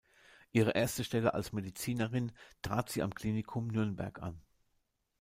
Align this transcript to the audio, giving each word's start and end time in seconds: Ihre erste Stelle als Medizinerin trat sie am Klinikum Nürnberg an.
Ihre 0.51 0.71
erste 0.71 1.03
Stelle 1.03 1.35
als 1.35 1.53
Medizinerin 1.53 2.31
trat 2.63 2.89
sie 2.89 3.03
am 3.03 3.13
Klinikum 3.13 3.67
Nürnberg 3.67 4.19
an. 4.19 4.41